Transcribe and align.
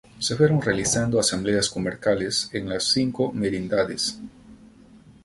Se 0.17 0.35
fueron 0.35 0.63
realizando 0.63 1.19
asambleas 1.19 1.69
comarcales 1.69 2.49
en 2.53 2.67
las 2.69 2.85
cinco 2.85 3.31
merindades. 3.33 4.19